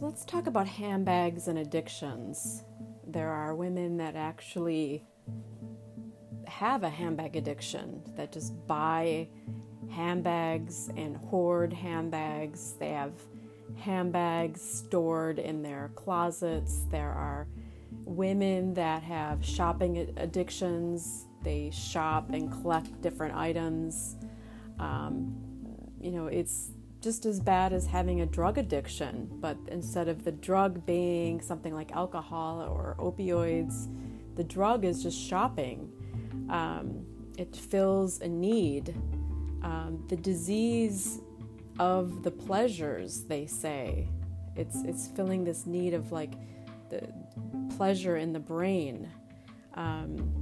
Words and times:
So 0.00 0.06
let's 0.06 0.24
talk 0.24 0.46
about 0.46 0.66
handbags 0.66 1.46
and 1.46 1.58
addictions. 1.58 2.64
There 3.06 3.28
are 3.28 3.54
women 3.54 3.98
that 3.98 4.16
actually 4.16 5.04
have 6.46 6.84
a 6.84 6.88
handbag 6.88 7.36
addiction 7.36 8.02
that 8.16 8.32
just 8.32 8.54
buy 8.66 9.28
handbags 9.90 10.88
and 10.96 11.18
hoard 11.18 11.74
handbags. 11.74 12.76
They 12.80 12.92
have 12.92 13.12
handbags 13.76 14.62
stored 14.62 15.38
in 15.38 15.60
their 15.60 15.90
closets. 15.96 16.86
There 16.90 17.12
are 17.12 17.46
women 18.06 18.72
that 18.72 19.02
have 19.02 19.44
shopping 19.44 20.14
addictions. 20.16 21.26
They 21.42 21.70
shop 21.74 22.30
and 22.30 22.50
collect 22.50 23.02
different 23.02 23.34
items. 23.34 24.16
Um, 24.78 25.36
you 26.00 26.12
know, 26.12 26.28
it's 26.28 26.70
just 27.00 27.24
as 27.24 27.40
bad 27.40 27.72
as 27.72 27.86
having 27.86 28.20
a 28.20 28.26
drug 28.26 28.58
addiction, 28.58 29.28
but 29.40 29.56
instead 29.68 30.08
of 30.08 30.24
the 30.24 30.32
drug 30.32 30.84
being 30.84 31.40
something 31.40 31.74
like 31.74 31.92
alcohol 31.92 32.60
or 32.62 32.96
opioids, 32.98 33.88
the 34.36 34.44
drug 34.44 34.84
is 34.84 35.02
just 35.02 35.18
shopping. 35.18 35.90
Um, 36.50 37.06
it 37.38 37.56
fills 37.56 38.20
a 38.20 38.28
need. 38.28 38.94
Um, 39.62 40.04
the 40.08 40.16
disease 40.16 41.20
of 41.78 42.22
the 42.22 42.30
pleasures, 42.30 43.24
they 43.24 43.46
say, 43.46 44.08
it's 44.56 44.82
it's 44.84 45.08
filling 45.08 45.44
this 45.44 45.66
need 45.66 45.94
of 45.94 46.12
like 46.12 46.34
the 46.90 47.08
pleasure 47.76 48.16
in 48.16 48.32
the 48.32 48.40
brain. 48.40 49.08
Um, 49.74 50.32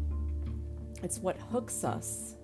it's 1.03 1.19
what 1.19 1.37
hooks 1.37 1.85
us. 1.85 2.35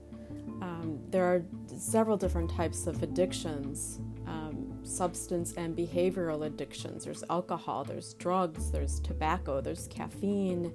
Um, 0.61 1.01
there 1.11 1.25
are 1.25 1.45
several 1.77 2.17
different 2.17 2.51
types 2.51 2.87
of 2.87 3.03
addictions 3.03 4.01
um, 4.27 4.79
substance 4.83 5.53
and 5.55 5.77
behavioral 5.77 6.47
addictions. 6.47 7.05
There's 7.05 7.25
alcohol, 7.31 7.85
there's 7.85 8.15
drugs, 8.15 8.71
there's 8.71 9.01
tobacco, 9.01 9.61
there's 9.61 9.89
caffeine, 9.89 10.73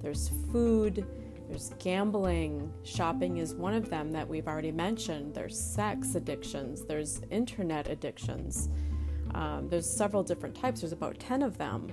there's 0.00 0.30
food, 0.50 1.06
there's 1.48 1.70
gambling. 1.78 2.72
Shopping 2.82 3.38
is 3.38 3.54
one 3.54 3.74
of 3.74 3.90
them 3.90 4.12
that 4.12 4.28
we've 4.28 4.48
already 4.48 4.72
mentioned. 4.72 5.34
There's 5.34 5.58
sex 5.58 6.14
addictions, 6.14 6.84
there's 6.84 7.20
internet 7.30 7.88
addictions. 7.88 8.68
Um, 9.34 9.68
there's 9.68 9.88
several 9.88 10.22
different 10.22 10.54
types, 10.54 10.80
there's 10.80 10.92
about 10.92 11.18
10 11.18 11.42
of 11.42 11.58
them. 11.58 11.90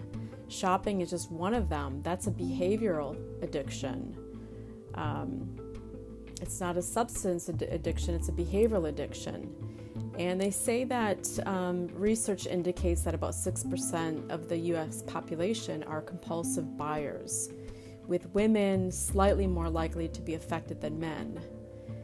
Shopping 0.48 1.02
is 1.02 1.12
just 1.12 1.32
one 1.32 1.54
of 1.54 1.70
them. 1.70 2.02
That's 2.02 2.28
a 2.28 2.32
behavioral 2.32 3.16
addiction. 3.44 4.18
Um, 4.96 5.56
it's 6.42 6.60
not 6.60 6.78
a 6.78 6.82
substance 6.82 7.50
ad- 7.50 7.62
addiction, 7.64 8.16
it's 8.16 8.30
a 8.30 8.32
behavioral 8.32 8.90
addiction. 8.90 9.54
And 10.18 10.40
they 10.40 10.52
say 10.52 10.84
that 10.84 11.28
um, 11.46 11.88
research 11.94 12.46
indicates 12.46 13.04
that 13.04 13.14
about 13.14 13.32
6% 13.32 14.30
of 14.30 14.50
the 14.50 14.58
US 14.74 15.02
population 15.04 15.84
are 15.84 16.02
compulsive 16.02 16.78
buyers, 16.78 17.50
with 18.06 18.30
women 18.34 18.92
slightly 18.92 19.48
more 19.48 19.70
likely 19.70 20.10
to 20.10 20.22
be 20.22 20.34
affected 20.34 20.82
than 20.82 21.00
men. 21.00 21.40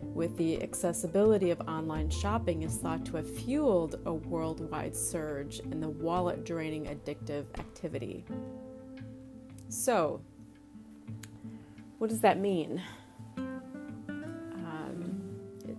With 0.01 0.37
the 0.37 0.63
accessibility 0.63 1.51
of 1.51 1.59
online 1.67 2.09
shopping 2.09 2.63
is 2.63 2.77
thought 2.77 3.05
to 3.07 3.17
have 3.17 3.29
fueled 3.29 3.99
a 4.05 4.13
worldwide 4.13 4.95
surge 4.95 5.59
in 5.59 5.81
the 5.81 5.89
wallet 5.89 6.45
draining 6.45 6.85
addictive 6.85 7.47
activity. 7.59 8.23
So, 9.67 10.21
what 11.97 12.09
does 12.09 12.21
that 12.21 12.39
mean? 12.39 12.81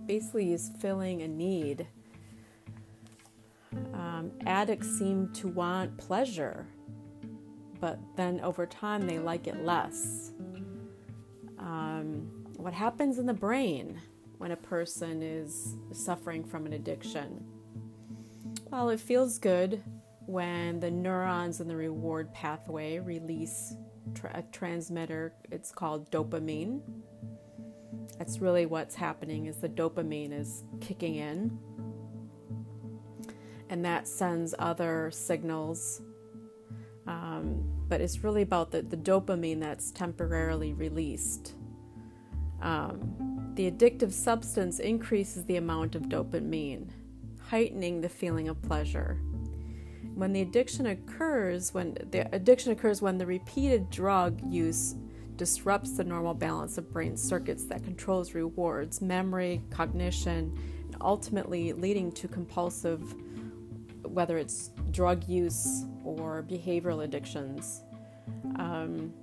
Basically 0.07 0.53
is 0.53 0.71
filling 0.79 1.21
a 1.21 1.27
need. 1.27 1.87
Um, 3.93 4.31
addicts 4.45 4.97
seem 4.97 5.31
to 5.33 5.47
want 5.49 5.97
pleasure, 5.97 6.67
but 7.79 7.99
then 8.15 8.39
over 8.41 8.65
time 8.65 9.05
they 9.05 9.19
like 9.19 9.47
it 9.47 9.63
less. 9.63 10.31
Um, 11.59 12.29
what 12.55 12.73
happens 12.73 13.19
in 13.19 13.25
the 13.25 13.33
brain 13.33 14.01
when 14.37 14.51
a 14.51 14.55
person 14.57 15.21
is 15.21 15.75
suffering 15.91 16.43
from 16.43 16.65
an 16.65 16.73
addiction? 16.73 17.43
Well, 18.71 18.89
it 18.89 18.99
feels 18.99 19.37
good 19.37 19.83
when 20.25 20.79
the 20.79 20.91
neurons 20.91 21.61
in 21.61 21.67
the 21.67 21.75
reward 21.75 22.33
pathway 22.33 22.99
release 22.99 23.75
tra- 24.13 24.31
a 24.33 24.41
transmitter, 24.51 25.33
it's 25.51 25.71
called 25.71 26.11
dopamine. 26.11 26.81
That's 28.17 28.39
really 28.39 28.65
what's 28.65 28.95
happening 28.95 29.45
is 29.45 29.57
the 29.57 29.69
dopamine 29.69 30.31
is 30.31 30.63
kicking 30.81 31.15
in. 31.15 31.57
And 33.69 33.85
that 33.85 34.07
sends 34.07 34.55
other 34.57 35.11
signals. 35.11 36.01
Um, 37.05 37.63
but 37.87 38.01
it's 38.01 38.23
really 38.23 38.41
about 38.41 38.71
the, 38.71 38.81
the 38.81 38.97
dopamine 38.97 39.59
that's 39.59 39.91
temporarily 39.91 40.73
released. 40.73 41.53
Um, 42.61 43.51
the 43.53 43.69
addictive 43.69 44.11
substance 44.11 44.79
increases 44.79 45.45
the 45.45 45.57
amount 45.57 45.95
of 45.95 46.03
dopamine, 46.03 46.89
heightening 47.39 48.01
the 48.01 48.09
feeling 48.09 48.49
of 48.49 48.61
pleasure. 48.61 49.19
When 50.15 50.33
the 50.33 50.41
addiction 50.41 50.87
occurs, 50.87 51.73
when 51.73 51.97
the 52.11 52.27
addiction 52.33 52.71
occurs 52.71 53.01
when 53.01 53.17
the 53.17 53.25
repeated 53.25 53.89
drug 53.89 54.41
use 54.47 54.95
disrupts 55.37 55.91
the 55.91 56.03
normal 56.03 56.33
balance 56.33 56.77
of 56.77 56.91
brain 56.91 57.15
circuits 57.15 57.63
that 57.65 57.83
controls 57.83 58.33
rewards, 58.33 59.01
memory, 59.01 59.61
cognition, 59.69 60.57
and 60.85 60.97
ultimately 61.01 61.73
leading 61.73 62.11
to 62.11 62.27
compulsive, 62.27 63.15
whether 64.03 64.37
it's 64.37 64.71
drug 64.91 65.27
use 65.27 65.85
or 66.03 66.43
behavioral 66.43 67.03
addictions. 67.03 67.83
Um, 68.57 69.13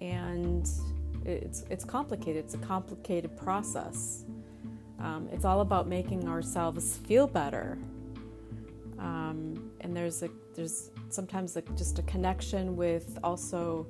and 0.00 0.68
it's, 1.24 1.64
it's 1.70 1.84
complicated, 1.84 2.44
it's 2.44 2.54
a 2.54 2.58
complicated 2.58 3.36
process. 3.36 4.24
Um, 4.98 5.28
it's 5.32 5.44
all 5.44 5.60
about 5.60 5.88
making 5.88 6.28
ourselves 6.28 6.96
feel 6.98 7.26
better. 7.26 7.78
Um, 8.98 9.70
and 9.80 9.96
there's 9.96 10.22
a 10.22 10.30
there's 10.54 10.90
sometimes 11.08 11.56
a, 11.56 11.62
just 11.76 11.98
a 11.98 12.02
connection 12.02 12.76
with 12.76 13.18
also 13.24 13.86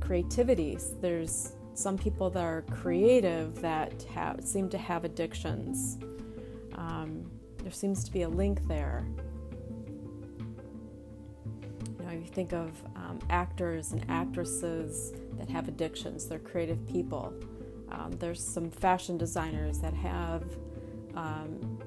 creativity. 0.00 0.78
There's 1.00 1.52
some 1.74 1.96
people 1.96 2.30
that 2.30 2.42
are 2.42 2.62
creative 2.70 3.60
that 3.62 4.02
have, 4.14 4.44
seem 4.44 4.68
to 4.70 4.78
have 4.78 5.04
addictions. 5.04 5.98
Um, 6.74 7.30
there 7.62 7.72
seems 7.72 8.04
to 8.04 8.12
be 8.12 8.22
a 8.22 8.28
link 8.28 8.66
there. 8.68 9.06
You 11.98 12.06
know, 12.06 12.12
you 12.12 12.26
think 12.26 12.52
of 12.52 12.70
um, 12.96 13.20
actors 13.30 13.92
and 13.92 14.04
actresses 14.08 15.12
that 15.38 15.48
have 15.48 15.68
addictions, 15.68 16.26
they're 16.26 16.38
creative 16.38 16.86
people. 16.86 17.32
Um, 17.90 18.12
there's 18.18 18.42
some 18.42 18.70
fashion 18.70 19.18
designers 19.18 19.78
that 19.78 19.94
have 19.94 20.44
um, 21.14 21.78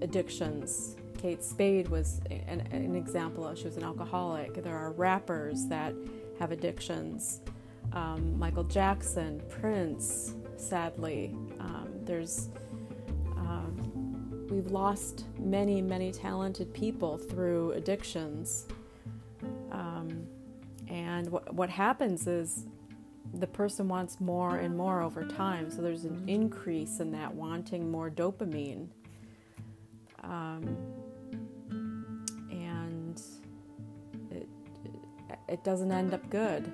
addictions. 0.00 0.96
Kate 1.18 1.42
Spade 1.42 1.88
was 1.88 2.20
an, 2.30 2.60
an 2.70 2.94
example. 2.94 3.52
She 3.54 3.64
was 3.64 3.76
an 3.76 3.82
alcoholic. 3.82 4.62
There 4.62 4.76
are 4.76 4.92
rappers 4.92 5.66
that 5.66 5.94
have 6.38 6.52
addictions. 6.52 7.40
Um, 7.92 8.38
Michael 8.38 8.64
Jackson, 8.64 9.40
Prince, 9.48 10.34
sadly. 10.56 11.34
Um, 11.60 11.88
there's 12.02 12.48
um, 13.36 14.46
we've 14.50 14.66
lost 14.66 15.24
many, 15.38 15.80
many 15.80 16.12
talented 16.12 16.72
people 16.74 17.18
through 17.18 17.72
addictions. 17.72 18.66
Um, 19.70 20.26
and 20.88 21.30
what, 21.30 21.52
what 21.54 21.70
happens 21.70 22.26
is 22.26 22.66
the 23.34 23.46
person 23.46 23.88
wants 23.88 24.20
more 24.20 24.56
and 24.56 24.76
more 24.76 25.02
over 25.02 25.24
time. 25.24 25.70
So 25.70 25.82
there's 25.82 26.04
an 26.04 26.24
increase 26.28 27.00
in 27.00 27.10
that 27.12 27.34
wanting 27.34 27.90
more 27.90 28.10
dopamine. 28.10 28.88
It 35.48 35.64
doesn't 35.64 35.92
end 35.92 36.14
up 36.14 36.28
good. 36.30 36.72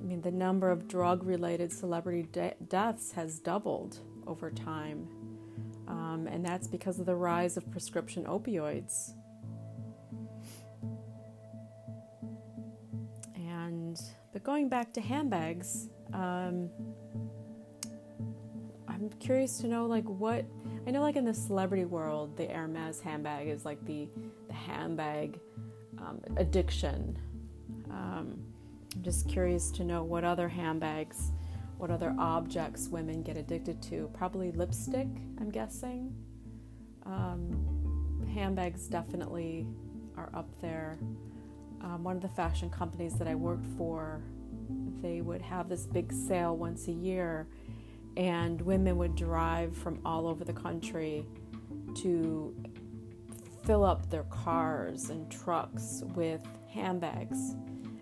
I 0.00 0.02
mean, 0.02 0.20
the 0.20 0.30
number 0.30 0.70
of 0.70 0.88
drug 0.88 1.24
related 1.24 1.72
celebrity 1.72 2.28
de- 2.30 2.54
deaths 2.68 3.12
has 3.12 3.38
doubled 3.38 3.98
over 4.26 4.50
time, 4.50 5.08
um, 5.88 6.28
and 6.30 6.44
that's 6.44 6.66
because 6.66 6.98
of 6.98 7.06
the 7.06 7.14
rise 7.14 7.56
of 7.56 7.70
prescription 7.70 8.24
opioids. 8.24 9.12
And, 13.34 14.00
but 14.32 14.42
going 14.42 14.68
back 14.68 14.92
to 14.94 15.00
handbags, 15.00 15.88
um, 16.12 16.70
I'm 18.88 19.10
curious 19.20 19.58
to 19.58 19.68
know, 19.68 19.86
like, 19.86 20.04
what 20.04 20.44
I 20.86 20.90
know, 20.90 21.02
like 21.02 21.16
in 21.16 21.24
the 21.24 21.34
celebrity 21.34 21.84
world, 21.84 22.36
the 22.36 22.46
Hermes 22.46 23.00
handbag 23.00 23.48
is 23.48 23.64
like 23.64 23.84
the 23.84 24.08
the 24.48 24.54
handbag 24.54 25.38
um, 25.98 26.20
addiction 26.36 27.18
um, 27.90 28.42
I'm 28.94 29.02
just 29.02 29.28
curious 29.28 29.70
to 29.72 29.84
know 29.84 30.02
what 30.02 30.24
other 30.24 30.48
handbags, 30.48 31.32
what 31.78 31.90
other 31.90 32.14
objects 32.18 32.88
women 32.88 33.22
get 33.22 33.36
addicted 33.36 33.82
to. 33.84 34.10
Probably 34.14 34.52
lipstick, 34.52 35.08
I'm 35.38 35.50
guessing. 35.50 36.14
Um, 37.06 38.26
handbags 38.34 38.86
definitely 38.86 39.66
are 40.16 40.30
up 40.34 40.48
there. 40.60 40.98
Um, 41.82 42.04
one 42.04 42.16
of 42.16 42.22
the 42.22 42.28
fashion 42.28 42.68
companies 42.68 43.14
that 43.14 43.26
I 43.26 43.34
worked 43.34 43.66
for, 43.78 44.22
they 45.00 45.20
would 45.20 45.40
have 45.42 45.68
this 45.68 45.86
big 45.86 46.12
sale 46.12 46.56
once 46.56 46.88
a 46.88 46.92
year, 46.92 47.48
and 48.16 48.60
women 48.60 48.98
would 48.98 49.14
drive 49.14 49.74
from 49.74 50.00
all 50.04 50.26
over 50.26 50.44
the 50.44 50.52
country 50.52 51.26
to 51.96 52.54
fill 53.64 53.84
up 53.84 54.10
their 54.10 54.24
cars 54.24 55.10
and 55.10 55.30
trucks 55.30 56.02
with 56.14 56.46
handbags. 56.68 57.54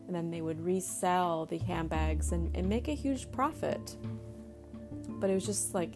And 0.08 0.16
then 0.16 0.30
they 0.30 0.40
would 0.40 0.60
resell 0.64 1.46
the 1.46 1.58
handbags 1.58 2.32
and, 2.32 2.50
and 2.56 2.68
make 2.68 2.88
a 2.88 2.94
huge 2.94 3.30
profit. 3.30 3.96
But 5.20 5.30
it 5.30 5.34
was 5.34 5.46
just 5.46 5.74
like 5.74 5.92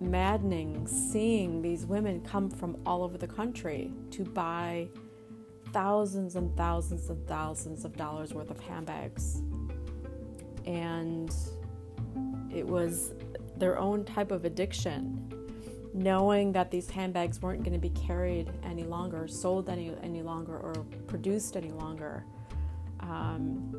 maddening 0.00 0.86
seeing 0.86 1.62
these 1.62 1.86
women 1.86 2.20
come 2.22 2.50
from 2.50 2.76
all 2.86 3.02
over 3.02 3.18
the 3.18 3.26
country 3.26 3.92
to 4.12 4.24
buy 4.24 4.88
thousands 5.72 6.36
and 6.36 6.56
thousands 6.56 7.10
and 7.10 7.26
thousands 7.26 7.84
of 7.84 7.96
dollars 7.96 8.32
worth 8.32 8.50
of 8.50 8.58
handbags. 8.60 9.42
And 10.64 11.30
it 12.52 12.66
was 12.66 13.12
their 13.56 13.78
own 13.78 14.04
type 14.04 14.30
of 14.30 14.44
addiction, 14.44 15.30
knowing 15.92 16.52
that 16.52 16.70
these 16.70 16.88
handbags 16.88 17.42
weren't 17.42 17.62
going 17.62 17.74
to 17.74 17.78
be 17.78 17.90
carried 17.90 18.50
any 18.62 18.84
longer, 18.84 19.28
sold 19.28 19.68
any, 19.68 19.92
any 20.02 20.22
longer, 20.22 20.56
or 20.56 20.72
produced 21.06 21.56
any 21.56 21.70
longer. 21.70 22.24
Um, 23.00 23.78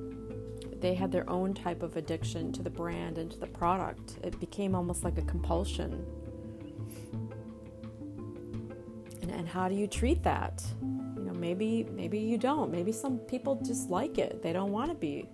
they 0.81 0.93
had 0.93 1.11
their 1.11 1.29
own 1.29 1.53
type 1.53 1.83
of 1.83 1.97
addiction 1.97 2.53
to 2.53 2.63
the 2.63 2.69
brand 2.69 3.17
and 3.17 3.29
to 3.31 3.37
the 3.37 3.47
product. 3.47 4.17
It 4.23 4.39
became 4.39 4.75
almost 4.75 5.03
like 5.03 5.17
a 5.17 5.21
compulsion. 5.23 6.05
And, 9.21 9.31
and 9.31 9.47
how 9.47 9.67
do 9.67 9.75
you 9.75 9.87
treat 9.87 10.23
that? 10.23 10.63
You 10.81 11.25
know, 11.25 11.33
maybe 11.33 11.85
maybe 11.91 12.17
you 12.19 12.37
don't. 12.37 12.71
Maybe 12.71 12.91
some 12.91 13.17
people 13.17 13.55
just 13.55 13.89
like 13.89 14.17
it. 14.17 14.41
They 14.41 14.53
don't 14.53 14.71
want 14.71 14.89
to 14.89 14.95
be 14.95 15.27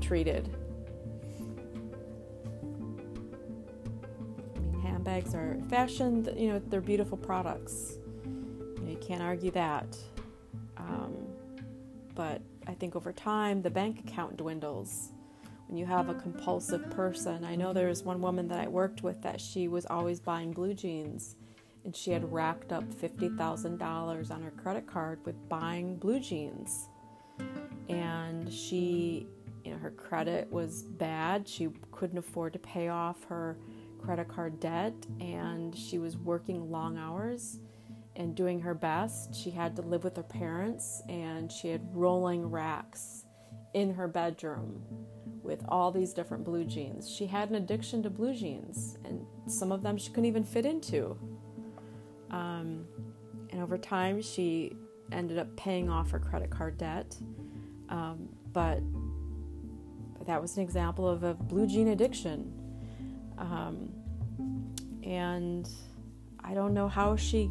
treated. 0.00 0.48
I 4.56 4.60
mean, 4.60 4.80
handbags 4.82 5.32
are 5.34 5.58
fashion. 5.70 6.28
You 6.36 6.54
know, 6.54 6.58
they're 6.66 6.80
beautiful 6.80 7.16
products. 7.16 7.98
You, 8.24 8.82
know, 8.82 8.90
you 8.90 8.96
can't 8.96 9.22
argue 9.22 9.52
that. 9.52 9.96
Um, 10.76 11.27
but 12.18 12.42
I 12.66 12.74
think 12.74 12.96
over 12.96 13.12
time 13.12 13.62
the 13.62 13.70
bank 13.70 14.00
account 14.00 14.36
dwindles. 14.36 15.12
When 15.68 15.78
you 15.78 15.86
have 15.86 16.08
a 16.08 16.14
compulsive 16.14 16.90
person, 16.90 17.44
I 17.44 17.54
know 17.54 17.72
there's 17.72 18.02
one 18.02 18.20
woman 18.20 18.48
that 18.48 18.58
I 18.58 18.66
worked 18.66 19.04
with 19.04 19.22
that 19.22 19.40
she 19.40 19.68
was 19.68 19.86
always 19.86 20.18
buying 20.18 20.50
blue 20.50 20.74
jeans 20.74 21.36
and 21.84 21.94
she 21.94 22.10
had 22.10 22.32
racked 22.32 22.72
up 22.72 22.82
$50,000 22.92 24.30
on 24.32 24.42
her 24.42 24.50
credit 24.50 24.84
card 24.88 25.20
with 25.24 25.48
buying 25.48 25.96
blue 25.96 26.18
jeans. 26.18 26.88
And 27.88 28.52
she, 28.52 29.28
you 29.64 29.70
know, 29.70 29.78
her 29.78 29.92
credit 29.92 30.50
was 30.50 30.82
bad. 30.82 31.46
She 31.46 31.68
couldn't 31.92 32.18
afford 32.18 32.52
to 32.54 32.58
pay 32.58 32.88
off 32.88 33.22
her 33.28 33.56
credit 34.02 34.26
card 34.26 34.58
debt 34.58 34.94
and 35.20 35.76
she 35.76 36.00
was 36.00 36.16
working 36.16 36.68
long 36.68 36.98
hours 36.98 37.60
and 38.18 38.34
doing 38.34 38.60
her 38.60 38.74
best. 38.74 39.34
She 39.34 39.50
had 39.50 39.74
to 39.76 39.82
live 39.82 40.04
with 40.04 40.16
her 40.16 40.22
parents 40.22 41.02
and 41.08 41.50
she 41.50 41.68
had 41.68 41.80
rolling 41.94 42.50
racks 42.50 43.24
in 43.74 43.94
her 43.94 44.08
bedroom 44.08 44.82
with 45.42 45.64
all 45.68 45.90
these 45.90 46.12
different 46.12 46.44
blue 46.44 46.64
jeans. 46.64 47.08
She 47.08 47.26
had 47.26 47.48
an 47.48 47.54
addiction 47.54 48.02
to 48.02 48.10
blue 48.10 48.34
jeans 48.34 48.98
and 49.04 49.24
some 49.46 49.72
of 49.72 49.82
them 49.82 49.96
she 49.96 50.08
couldn't 50.10 50.26
even 50.26 50.44
fit 50.44 50.66
into. 50.66 51.16
Um, 52.30 52.84
and 53.50 53.62
over 53.62 53.78
time, 53.78 54.20
she 54.20 54.76
ended 55.12 55.38
up 55.38 55.56
paying 55.56 55.88
off 55.88 56.10
her 56.10 56.18
credit 56.18 56.50
card 56.50 56.76
debt. 56.76 57.16
Um, 57.88 58.28
but 58.52 58.82
that 60.26 60.42
was 60.42 60.56
an 60.56 60.62
example 60.62 61.08
of 61.08 61.22
a 61.22 61.34
blue 61.34 61.66
jean 61.66 61.88
addiction. 61.88 62.52
Um, 63.38 63.90
and 65.02 65.70
I 66.44 66.52
don't 66.52 66.74
know 66.74 66.88
how 66.88 67.16
she 67.16 67.50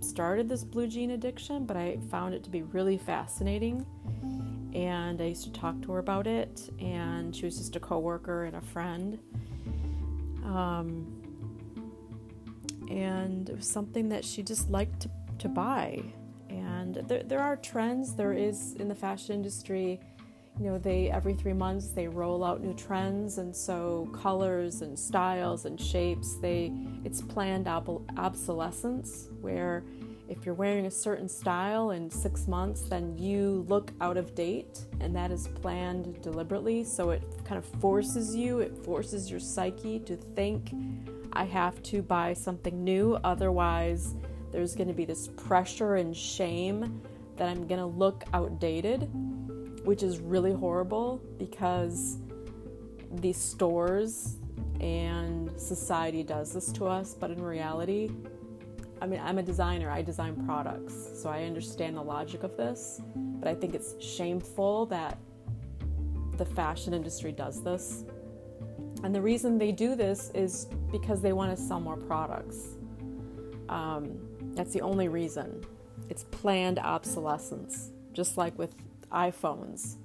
started 0.00 0.48
this 0.48 0.64
blue 0.64 0.86
jean 0.86 1.12
addiction, 1.12 1.66
but 1.66 1.76
I 1.76 1.98
found 2.10 2.34
it 2.34 2.42
to 2.44 2.50
be 2.50 2.62
really 2.62 2.98
fascinating. 2.98 3.86
And 4.74 5.20
I 5.20 5.26
used 5.26 5.44
to 5.44 5.52
talk 5.52 5.80
to 5.82 5.92
her 5.92 5.98
about 5.98 6.26
it, 6.26 6.70
and 6.78 7.34
she 7.34 7.44
was 7.44 7.58
just 7.58 7.76
a 7.76 7.80
coworker 7.80 8.44
and 8.44 8.56
a 8.56 8.60
friend. 8.60 9.18
Um, 10.44 11.20
and 12.90 13.48
it 13.48 13.56
was 13.56 13.68
something 13.68 14.08
that 14.08 14.24
she 14.24 14.42
just 14.42 14.70
liked 14.70 15.00
to, 15.00 15.10
to 15.38 15.48
buy. 15.48 16.02
And 16.48 16.96
there, 17.06 17.22
there 17.22 17.40
are 17.40 17.56
trends. 17.56 18.14
There 18.14 18.32
is 18.32 18.74
in 18.74 18.88
the 18.88 18.94
fashion 18.94 19.34
industry, 19.34 20.00
you 20.60 20.66
know, 20.66 20.78
they 20.78 21.10
every 21.10 21.32
three 21.32 21.54
months 21.54 21.88
they 21.88 22.06
roll 22.06 22.44
out 22.44 22.62
new 22.62 22.74
trends, 22.74 23.38
and 23.38 23.56
so 23.56 24.10
colors 24.12 24.82
and 24.82 24.98
styles 24.98 25.64
and 25.64 25.80
shapes. 25.80 26.36
They 26.36 26.70
it's 27.02 27.22
planned 27.22 27.66
ob- 27.66 28.10
obsolescence 28.18 29.30
where 29.40 29.82
if 30.28 30.44
you're 30.46 30.54
wearing 30.54 30.86
a 30.86 30.90
certain 30.90 31.28
style 31.28 31.90
in 31.90 32.08
six 32.10 32.46
months, 32.46 32.82
then 32.82 33.18
you 33.18 33.64
look 33.68 33.90
out 34.00 34.16
of 34.16 34.34
date, 34.34 34.84
and 35.00 35.16
that 35.16 35.32
is 35.32 35.48
planned 35.48 36.22
deliberately. 36.22 36.84
So 36.84 37.10
it 37.10 37.22
kind 37.44 37.58
of 37.58 37.64
forces 37.80 38.36
you, 38.36 38.60
it 38.60 38.76
forces 38.84 39.28
your 39.28 39.40
psyche 39.40 39.98
to 40.00 40.14
think, 40.14 40.72
I 41.32 41.44
have 41.44 41.82
to 41.84 42.02
buy 42.02 42.34
something 42.34 42.84
new, 42.84 43.18
otherwise, 43.24 44.14
there's 44.52 44.76
going 44.76 44.88
to 44.88 44.94
be 44.94 45.04
this 45.04 45.28
pressure 45.36 45.96
and 45.96 46.16
shame 46.16 47.02
that 47.36 47.48
I'm 47.48 47.66
going 47.66 47.80
to 47.80 47.86
look 47.86 48.22
outdated, 48.32 49.10
which 49.84 50.02
is 50.02 50.18
really 50.18 50.52
horrible 50.52 51.20
because 51.38 52.18
these 53.12 53.36
stores 53.36 54.36
and 54.80 55.50
society 55.60 56.22
does 56.22 56.52
this 56.52 56.72
to 56.72 56.86
us, 56.86 57.14
but 57.14 57.30
in 57.30 57.42
reality, 57.42 58.10
I 59.02 59.06
mean, 59.06 59.20
I'm 59.22 59.38
a 59.38 59.42
designer, 59.42 59.90
I 59.90 60.02
design 60.02 60.44
products, 60.44 60.94
so 61.14 61.30
I 61.30 61.44
understand 61.44 61.96
the 61.96 62.02
logic 62.02 62.42
of 62.42 62.56
this, 62.56 63.00
but 63.14 63.48
I 63.48 63.54
think 63.54 63.74
it's 63.74 63.94
shameful 64.02 64.86
that 64.86 65.18
the 66.36 66.44
fashion 66.44 66.92
industry 66.92 67.32
does 67.32 67.62
this. 67.62 68.04
And 69.02 69.14
the 69.14 69.22
reason 69.22 69.56
they 69.56 69.72
do 69.72 69.94
this 69.94 70.30
is 70.34 70.66
because 70.92 71.22
they 71.22 71.32
want 71.32 71.56
to 71.56 71.62
sell 71.62 71.80
more 71.80 71.96
products. 71.96 72.76
Um, 73.70 74.18
that's 74.54 74.72
the 74.72 74.82
only 74.82 75.08
reason. 75.08 75.64
It's 76.10 76.24
planned 76.24 76.78
obsolescence, 76.78 77.92
just 78.12 78.36
like 78.36 78.58
with 78.58 78.74
iPhones. 79.12 79.96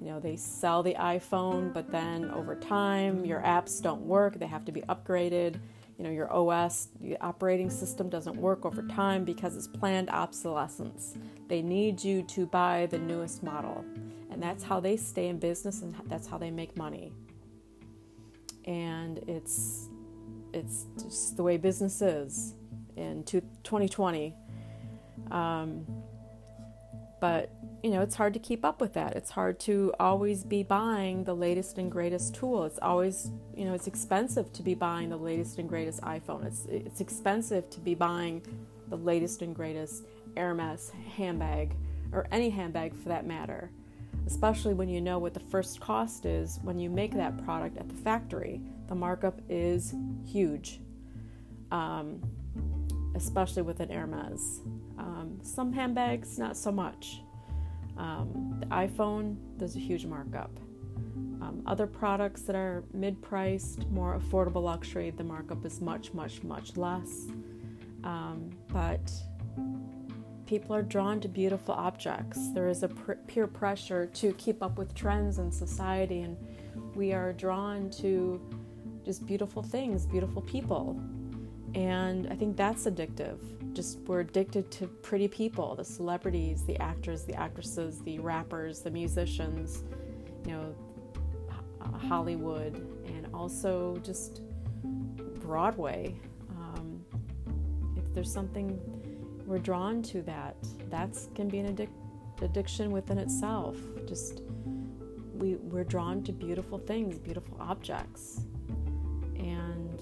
You 0.00 0.06
know, 0.06 0.20
they 0.20 0.36
sell 0.36 0.82
the 0.82 0.94
iPhone, 0.94 1.72
but 1.72 1.90
then 1.90 2.30
over 2.30 2.54
time, 2.54 3.24
your 3.24 3.40
apps 3.40 3.82
don't 3.82 4.02
work, 4.02 4.38
they 4.38 4.46
have 4.46 4.64
to 4.66 4.72
be 4.72 4.82
upgraded 4.82 5.58
you 5.98 6.04
know 6.04 6.10
your 6.10 6.32
OS 6.32 6.88
the 7.00 7.20
operating 7.20 7.68
system 7.68 8.08
doesn't 8.08 8.36
work 8.36 8.64
over 8.64 8.82
time 8.82 9.24
because 9.24 9.56
it's 9.56 9.66
planned 9.66 10.08
obsolescence. 10.10 11.18
They 11.48 11.60
need 11.60 12.02
you 12.02 12.22
to 12.22 12.46
buy 12.46 12.86
the 12.86 12.98
newest 12.98 13.42
model. 13.42 13.84
And 14.30 14.40
that's 14.40 14.62
how 14.62 14.78
they 14.78 14.96
stay 14.96 15.26
in 15.26 15.38
business 15.38 15.82
and 15.82 15.94
that's 16.06 16.28
how 16.28 16.38
they 16.38 16.52
make 16.52 16.76
money. 16.76 17.12
And 18.64 19.18
it's 19.26 19.88
it's 20.52 20.86
just 21.02 21.36
the 21.36 21.42
way 21.42 21.56
business 21.56 22.00
is 22.00 22.54
in 22.96 23.24
2020. 23.24 24.34
Um, 25.32 25.84
but 27.20 27.52
you 27.82 27.90
know, 27.90 28.02
it's 28.02 28.16
hard 28.16 28.34
to 28.34 28.40
keep 28.40 28.64
up 28.64 28.80
with 28.80 28.94
that. 28.94 29.14
It's 29.14 29.30
hard 29.30 29.60
to 29.60 29.92
always 30.00 30.42
be 30.42 30.62
buying 30.62 31.24
the 31.24 31.34
latest 31.34 31.78
and 31.78 31.90
greatest 31.90 32.34
tool. 32.34 32.64
It's 32.64 32.78
always, 32.80 33.30
you 33.56 33.64
know, 33.64 33.74
it's 33.74 33.86
expensive 33.86 34.52
to 34.54 34.62
be 34.62 34.74
buying 34.74 35.10
the 35.10 35.16
latest 35.16 35.58
and 35.58 35.68
greatest 35.68 36.00
iPhone. 36.02 36.44
It's 36.44 36.66
it's 36.66 37.00
expensive 37.00 37.70
to 37.70 37.80
be 37.80 37.94
buying 37.94 38.42
the 38.88 38.96
latest 38.96 39.42
and 39.42 39.54
greatest 39.54 40.04
Hermes 40.36 40.90
handbag 41.16 41.76
or 42.12 42.26
any 42.32 42.50
handbag 42.50 42.94
for 42.94 43.08
that 43.10 43.26
matter. 43.26 43.70
Especially 44.26 44.74
when 44.74 44.88
you 44.88 45.00
know 45.00 45.18
what 45.18 45.32
the 45.32 45.40
first 45.40 45.80
cost 45.80 46.26
is 46.26 46.58
when 46.62 46.78
you 46.78 46.90
make 46.90 47.14
that 47.14 47.42
product 47.44 47.78
at 47.78 47.88
the 47.88 47.94
factory. 47.94 48.60
The 48.88 48.94
markup 48.94 49.40
is 49.48 49.94
huge, 50.26 50.80
um, 51.70 52.20
especially 53.14 53.62
with 53.62 53.80
an 53.80 53.90
Hermes. 53.90 54.60
Um, 54.98 55.38
some 55.42 55.72
handbags, 55.72 56.38
not 56.38 56.56
so 56.56 56.72
much. 56.72 57.22
Um, 57.96 58.56
the 58.60 58.66
iPhone, 58.66 59.36
there's 59.56 59.76
a 59.76 59.80
huge 59.80 60.06
markup. 60.06 60.50
Um, 61.40 61.62
other 61.66 61.86
products 61.86 62.42
that 62.42 62.56
are 62.56 62.84
mid 62.92 63.22
priced, 63.22 63.88
more 63.88 64.18
affordable 64.18 64.62
luxury, 64.62 65.10
the 65.10 65.24
markup 65.24 65.64
is 65.64 65.80
much, 65.80 66.12
much, 66.12 66.42
much 66.42 66.76
less. 66.76 67.28
Um, 68.04 68.50
but 68.68 69.10
people 70.46 70.74
are 70.74 70.82
drawn 70.82 71.20
to 71.20 71.28
beautiful 71.28 71.74
objects. 71.74 72.50
There 72.52 72.68
is 72.68 72.82
a 72.82 72.88
pr- 72.88 73.12
peer 73.26 73.46
pressure 73.46 74.06
to 74.06 74.32
keep 74.34 74.62
up 74.62 74.78
with 74.78 74.94
trends 74.94 75.38
in 75.38 75.52
society, 75.52 76.22
and 76.22 76.36
we 76.94 77.12
are 77.12 77.32
drawn 77.32 77.90
to 78.02 78.40
just 79.04 79.26
beautiful 79.26 79.62
things, 79.62 80.06
beautiful 80.06 80.42
people. 80.42 81.00
And 81.74 82.28
I 82.30 82.34
think 82.34 82.56
that's 82.56 82.84
addictive. 82.84 83.38
Just 83.72 84.00
we're 84.00 84.20
addicted 84.20 84.70
to 84.72 84.86
pretty 84.86 85.28
people, 85.28 85.74
the 85.76 85.84
celebrities, 85.84 86.64
the 86.64 86.76
actors, 86.78 87.24
the 87.24 87.34
actresses, 87.34 88.00
the 88.02 88.18
rappers, 88.18 88.80
the 88.80 88.90
musicians, 88.90 89.84
you 90.46 90.52
know, 90.52 90.74
Hollywood, 92.08 92.74
and 93.06 93.28
also 93.34 93.96
just 94.02 94.42
Broadway. 95.40 96.14
Um, 96.50 97.04
if 97.96 98.12
there's 98.14 98.32
something 98.32 98.80
we're 99.46 99.58
drawn 99.58 100.02
to 100.02 100.22
that, 100.22 100.56
that 100.90 101.16
can 101.34 101.48
be 101.48 101.58
an 101.58 101.74
addic- 101.74 102.42
addiction 102.42 102.90
within 102.90 103.18
itself. 103.18 103.76
Just 104.06 104.42
we, 105.34 105.54
we're 105.56 105.84
drawn 105.84 106.22
to 106.24 106.32
beautiful 106.32 106.78
things, 106.78 107.18
beautiful 107.18 107.56
objects. 107.60 108.40
And 109.36 110.00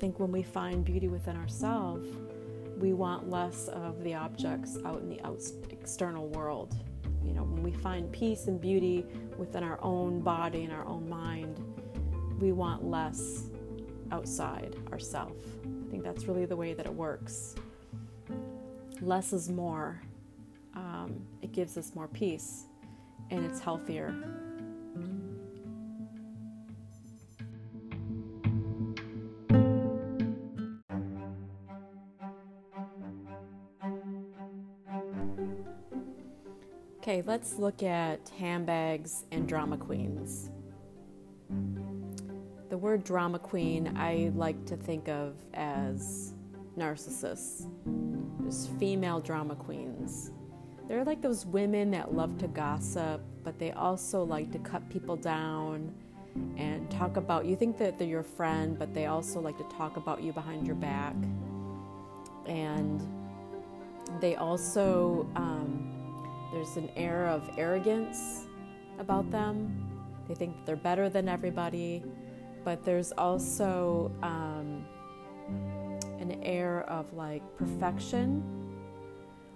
think 0.00 0.18
when 0.18 0.32
we 0.32 0.42
find 0.42 0.82
beauty 0.82 1.08
within 1.08 1.36
ourselves, 1.36 2.06
we 2.78 2.94
want 2.94 3.28
less 3.28 3.68
of 3.68 4.02
the 4.02 4.14
objects 4.14 4.78
out 4.86 5.02
in 5.02 5.10
the 5.10 5.20
external 5.70 6.26
world. 6.28 6.74
You 7.22 7.34
know, 7.34 7.42
when 7.42 7.62
we 7.62 7.70
find 7.70 8.10
peace 8.10 8.46
and 8.46 8.58
beauty 8.58 9.04
within 9.36 9.62
our 9.62 9.78
own 9.82 10.20
body 10.20 10.64
and 10.64 10.72
our 10.72 10.86
own 10.86 11.06
mind, 11.06 11.62
we 12.40 12.52
want 12.52 12.82
less 12.82 13.50
outside 14.10 14.74
ourself. 14.90 15.36
I 15.66 15.90
think 15.90 16.02
that's 16.02 16.24
really 16.24 16.46
the 16.46 16.56
way 16.56 16.72
that 16.72 16.86
it 16.86 16.94
works. 16.94 17.54
Less 19.02 19.34
is 19.34 19.50
more. 19.50 20.00
Um, 20.74 21.26
it 21.42 21.52
gives 21.52 21.76
us 21.76 21.94
more 21.94 22.08
peace 22.08 22.64
and 23.28 23.44
it's 23.44 23.60
healthier. 23.60 24.14
Okay, 37.00 37.22
let's 37.22 37.54
look 37.54 37.82
at 37.82 38.28
handbags 38.38 39.24
and 39.32 39.48
drama 39.48 39.78
queens. 39.78 40.50
The 42.68 42.76
word 42.76 43.04
drama 43.04 43.38
queen 43.38 43.96
I 43.96 44.30
like 44.34 44.66
to 44.66 44.76
think 44.76 45.08
of 45.08 45.34
as 45.54 46.34
narcissists. 46.76 47.66
There's 48.40 48.66
female 48.78 49.18
drama 49.18 49.54
queens. 49.54 50.30
They're 50.88 51.02
like 51.02 51.22
those 51.22 51.46
women 51.46 51.90
that 51.92 52.12
love 52.12 52.36
to 52.36 52.48
gossip, 52.48 53.22
but 53.44 53.58
they 53.58 53.72
also 53.72 54.22
like 54.22 54.52
to 54.52 54.58
cut 54.58 54.86
people 54.90 55.16
down 55.16 55.94
and 56.58 56.90
talk 56.90 57.16
about 57.16 57.46
you 57.46 57.56
think 57.56 57.78
that 57.78 57.98
they're 57.98 58.06
your 58.06 58.22
friend, 58.22 58.78
but 58.78 58.92
they 58.92 59.06
also 59.06 59.40
like 59.40 59.56
to 59.56 59.64
talk 59.74 59.96
about 59.96 60.22
you 60.22 60.34
behind 60.34 60.66
your 60.66 60.76
back. 60.76 61.14
And 62.44 63.00
they 64.20 64.36
also, 64.36 65.26
um, 65.34 65.99
there's 66.52 66.76
an 66.76 66.90
air 66.96 67.26
of 67.26 67.48
arrogance 67.56 68.46
about 68.98 69.30
them. 69.30 69.86
They 70.28 70.34
think 70.34 70.56
that 70.56 70.66
they're 70.66 70.76
better 70.76 71.08
than 71.08 71.28
everybody, 71.28 72.02
but 72.64 72.84
there's 72.84 73.12
also 73.12 74.12
um, 74.22 74.84
an 76.20 76.40
air 76.42 76.82
of 76.88 77.12
like 77.14 77.42
perfection 77.56 78.42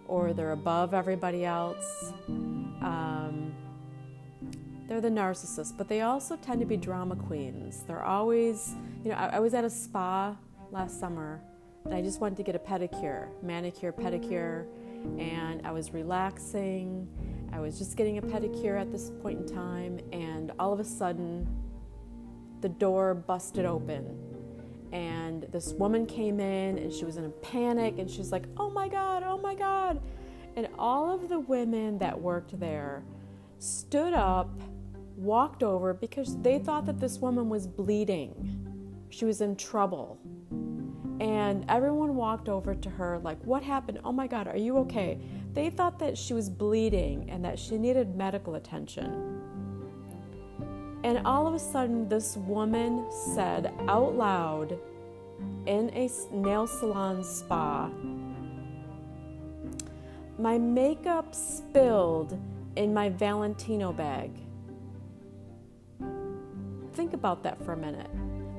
or 0.07 0.33
they're 0.33 0.53
above 0.53 0.95
everybody 0.95 1.45
else. 1.45 2.13
Um, 2.29 3.55
they're 4.87 5.01
the 5.01 5.09
narcissists, 5.09 5.77
but 5.77 5.89
they 5.89 6.03
also 6.03 6.37
tend 6.37 6.61
to 6.61 6.67
be 6.67 6.77
drama 6.77 7.17
queens. 7.17 7.85
They're 7.87 8.05
always, 8.05 8.75
you 9.03 9.11
know, 9.11 9.17
I, 9.17 9.37
I 9.37 9.41
was 9.41 9.55
at 9.55 9.65
a 9.65 9.71
spa 9.71 10.37
last 10.71 11.01
summer 11.01 11.41
and 11.85 11.95
I 11.95 12.03
just 12.03 12.21
wanted 12.21 12.37
to 12.37 12.43
get 12.43 12.55
a 12.55 12.59
pedicure, 12.59 13.29
manicure, 13.43 13.93
pedicure, 13.93 14.67
and 15.19 15.67
I 15.67 15.73
was 15.73 15.93
relaxing. 15.93 17.09
I 17.53 17.61
was 17.61 17.79
just 17.79 17.97
getting 17.97 18.19
a 18.19 18.23
pedicure 18.23 18.81
at 18.81 18.91
this 18.91 19.11
point 19.23 19.41
in 19.41 19.55
time, 19.55 20.01
and 20.13 20.53
all 20.59 20.73
of 20.73 20.81
a 20.81 20.85
sudden, 20.85 21.47
the 22.61 22.69
door 22.69 23.15
busted 23.15 23.65
open 23.65 24.19
and 24.95 25.43
this 25.51 25.73
woman 25.73 26.07
came 26.07 26.39
in 26.39 26.79
and 26.79 26.93
she 26.93 27.05
was 27.05 27.17
in 27.17 27.25
a 27.25 27.29
panic 27.29 27.99
and 27.99 28.09
she's 28.09 28.31
like, 28.31 28.45
"Oh 28.57 28.71
my 28.71 28.89
god, 28.89 29.25
oh 29.25 29.37
my 29.37 29.55
god." 29.55 30.01
And 30.55 30.69
all 30.79 31.13
of 31.13 31.29
the 31.29 31.41
women 31.41 31.99
that 31.99 32.19
worked 32.19 32.59
there 32.61 33.03
stood 33.59 34.13
up, 34.13 34.49
walked 35.17 35.65
over 35.65 35.95
because 35.95 36.41
they 36.43 36.61
thought 36.61 36.87
that 36.87 37.01
this 37.01 37.19
woman 37.19 37.49
was 37.49 37.67
bleeding. 37.67 38.61
She 39.11 39.25
was 39.25 39.41
in 39.41 39.57
trouble. 39.57 40.17
And 41.21 41.65
everyone 41.69 42.17
walked 42.17 42.49
over 42.49 42.75
to 42.75 42.91
her 42.91 43.19
like, 43.19 43.39
"What 43.45 43.63
happened? 43.63 44.01
Oh 44.05 44.13
my 44.13 44.27
god, 44.27 44.49
are 44.49 44.57
you 44.57 44.79
okay?" 44.79 45.19
They 45.53 45.71
thought 45.71 45.99
that 46.01 46.19
she 46.19 46.35
was 46.35 46.51
bleeding 46.51 47.31
and 47.31 47.45
that 47.45 47.59
she 47.59 47.79
needed 47.79 48.17
medical 48.17 48.57
attention. 48.57 49.41
And 51.05 51.25
all 51.27 51.47
of 51.47 51.55
a 51.55 51.59
sudden, 51.59 52.09
this 52.09 52.37
woman 52.37 53.07
said 53.11 53.73
out 53.87 54.17
loud 54.17 54.79
in 55.67 55.91
a 55.91 56.11
nail 56.33 56.67
salon 56.67 57.23
spa, 57.23 57.91
My 60.39 60.59
makeup 60.59 61.35
spilled 61.35 62.39
in 62.77 62.93
my 62.93 63.09
Valentino 63.09 63.93
bag. 63.93 64.33
Think 66.95 67.13
about 67.13 67.43
that 67.43 67.63
for 67.65 67.73
a 67.73 67.77
minute. 67.77 68.11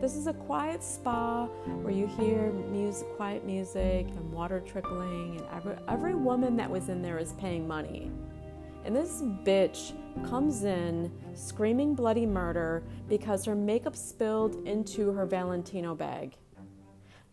This 0.05 0.17
is 0.17 0.27
a 0.27 0.33
quiet 0.33 0.83
spa 0.83 1.45
where 1.81 1.91
you 1.91 2.05
hear 2.05 2.51
music, 2.69 3.07
quiet 3.15 3.43
music 3.43 4.05
and 4.05 4.31
water 4.31 4.59
trickling, 4.59 5.37
and 5.37 5.47
every, 5.51 5.75
every 5.87 6.13
woman 6.13 6.55
that 6.57 6.69
was 6.69 6.89
in 6.89 7.01
there 7.01 7.17
is 7.17 7.33
paying 7.39 7.67
money. 7.67 8.11
And 8.83 8.95
this 8.95 9.23
bitch 9.23 9.93
comes 10.29 10.63
in 10.63 11.11
screaming 11.33 11.95
bloody 11.95 12.27
murder 12.27 12.83
because 13.09 13.45
her 13.45 13.55
makeup 13.55 13.95
spilled 13.95 14.67
into 14.67 15.11
her 15.11 15.25
Valentino 15.25 15.95
bag. 15.95 16.35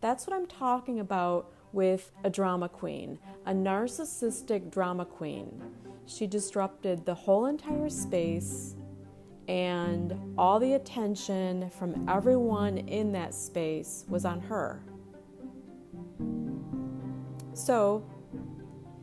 That's 0.01 0.25
what 0.25 0.35
I'm 0.35 0.47
talking 0.47 0.99
about 0.99 1.53
with 1.73 2.11
a 2.23 2.29
drama 2.31 2.69
queen, 2.69 3.19
a 3.45 3.53
narcissistic 3.53 4.71
drama 4.71 5.05
queen. 5.05 5.61
She 6.07 6.25
disrupted 6.25 7.05
the 7.05 7.13
whole 7.13 7.45
entire 7.45 7.91
space, 7.91 8.73
and 9.47 10.17
all 10.37 10.59
the 10.59 10.73
attention 10.73 11.69
from 11.69 12.07
everyone 12.09 12.77
in 12.77 13.11
that 13.11 13.33
space 13.33 14.05
was 14.07 14.25
on 14.25 14.39
her. 14.41 14.83
So 17.53 18.05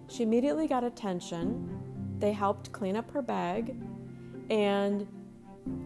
she 0.09 0.23
immediately 0.23 0.67
got 0.67 0.83
attention 0.83 1.81
they 2.21 2.33
helped 2.33 2.71
clean 2.71 2.97
up 2.97 3.11
her 3.13 3.23
bag, 3.23 3.75
and 4.51 5.09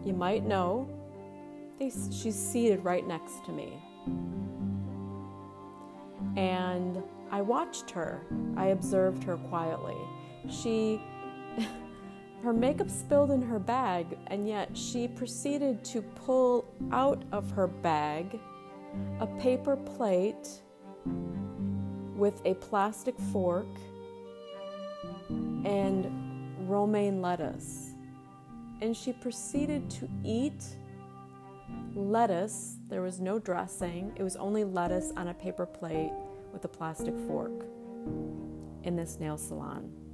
you 0.03 0.13
might 0.13 0.45
know 0.45 0.89
they, 1.79 1.89
she's 1.89 2.35
seated 2.35 2.83
right 2.83 3.07
next 3.07 3.45
to 3.45 3.51
me. 3.53 3.81
And 6.35 7.01
I 7.31 7.41
watched 7.41 7.89
her. 7.91 8.25
I 8.57 8.67
observed 8.67 9.23
her 9.23 9.37
quietly. 9.37 9.95
She 10.49 11.01
her 12.43 12.53
makeup 12.53 12.89
spilled 12.89 13.31
in 13.31 13.41
her 13.41 13.59
bag, 13.59 14.17
and 14.27 14.47
yet 14.47 14.75
she 14.77 15.07
proceeded 15.07 15.83
to 15.85 16.01
pull 16.01 16.65
out 16.91 17.23
of 17.31 17.49
her 17.51 17.67
bag 17.67 18.39
a 19.19 19.27
paper 19.39 19.75
plate 19.75 20.61
with 22.15 22.41
a 22.45 22.53
plastic 22.55 23.17
fork 23.31 23.67
and 25.29 26.05
romaine 26.69 27.21
lettuce. 27.21 27.91
And 28.81 28.95
she 28.95 29.13
proceeded 29.13 29.89
to 29.91 30.09
eat 30.23 30.63
lettuce. 31.95 32.77
There 32.87 33.01
was 33.01 33.19
no 33.19 33.39
dressing, 33.39 34.13
it 34.15 34.23
was 34.23 34.35
only 34.35 34.63
lettuce 34.63 35.11
on 35.17 35.29
a 35.29 35.33
paper 35.33 35.65
plate 35.65 36.11
with 36.53 36.63
a 36.65 36.69
plastic 36.69 37.15
fork 37.27 37.65
in 38.83 38.95
this 38.95 39.19
nail 39.19 39.37
salon. 39.37 40.04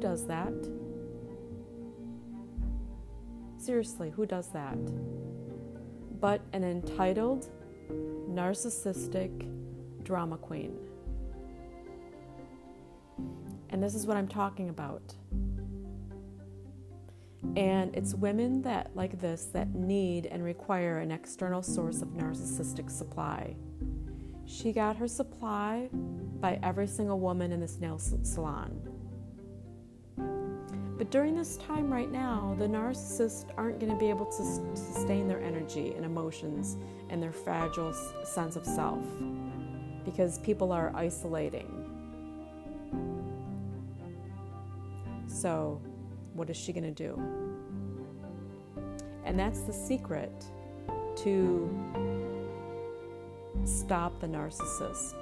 Does 0.00 0.26
that? 0.28 0.54
Seriously, 3.58 4.08
who 4.08 4.24
does 4.24 4.48
that? 4.52 4.78
But 6.20 6.40
an 6.54 6.64
entitled, 6.64 7.50
narcissistic 8.30 9.46
drama 10.02 10.38
queen. 10.38 10.78
And 13.68 13.82
this 13.82 13.94
is 13.94 14.06
what 14.06 14.16
I'm 14.16 14.26
talking 14.26 14.70
about. 14.70 15.14
And 17.56 17.94
it's 17.94 18.14
women 18.14 18.62
that 18.62 18.90
like 18.94 19.20
this 19.20 19.44
that 19.52 19.74
need 19.74 20.26
and 20.26 20.42
require 20.42 20.98
an 20.98 21.10
external 21.10 21.62
source 21.62 22.00
of 22.00 22.08
narcissistic 22.08 22.90
supply. 22.90 23.54
She 24.46 24.72
got 24.72 24.96
her 24.96 25.06
supply 25.06 25.90
by 25.92 26.58
every 26.62 26.86
single 26.86 27.20
woman 27.20 27.52
in 27.52 27.60
this 27.60 27.78
nail 27.78 27.98
salon. 27.98 28.89
But 31.00 31.10
during 31.10 31.34
this 31.34 31.56
time 31.56 31.90
right 31.90 32.12
now, 32.12 32.54
the 32.58 32.66
narcissists 32.66 33.46
aren't 33.56 33.80
going 33.80 33.90
to 33.90 33.98
be 33.98 34.10
able 34.10 34.26
to 34.26 34.76
sustain 34.76 35.28
their 35.28 35.40
energy 35.40 35.94
and 35.94 36.04
emotions 36.04 36.76
and 37.08 37.22
their 37.22 37.32
fragile 37.32 37.94
sense 38.22 38.54
of 38.54 38.66
self 38.66 39.02
because 40.04 40.38
people 40.40 40.72
are 40.72 40.94
isolating. 40.94 41.86
So, 45.26 45.80
what 46.34 46.50
is 46.50 46.58
she 46.58 46.70
going 46.70 46.84
to 46.84 46.90
do? 46.90 47.18
And 49.24 49.38
that's 49.38 49.60
the 49.60 49.72
secret 49.72 50.44
to 51.16 51.66
stop 53.64 54.20
the 54.20 54.26
narcissist. 54.26 55.14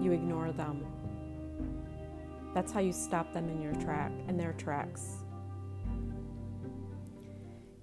You 0.00 0.12
ignore 0.12 0.52
them. 0.52 0.86
That's 2.54 2.72
how 2.72 2.80
you 2.80 2.92
stop 2.92 3.32
them 3.32 3.48
in 3.48 3.60
your 3.62 3.74
track 3.74 4.12
in 4.28 4.36
their 4.36 4.52
tracks. 4.54 5.24